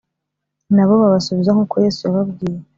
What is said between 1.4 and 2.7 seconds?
nk’uko Yesu yababwiye